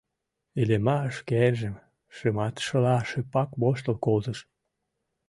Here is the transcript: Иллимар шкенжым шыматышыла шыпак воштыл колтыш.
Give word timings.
Иллимар 0.61 1.07
шкенжым 1.17 1.75
шыматышыла 2.15 2.97
шыпак 3.09 3.49
воштыл 3.61 3.95
колтыш. 4.05 4.39